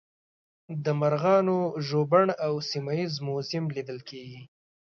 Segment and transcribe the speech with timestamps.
[0.83, 1.57] د مرغانو
[1.87, 3.99] ژوبڼ او سیمه ییز موزیم لیدل.